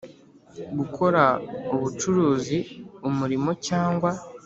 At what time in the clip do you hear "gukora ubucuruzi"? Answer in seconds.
0.79-2.57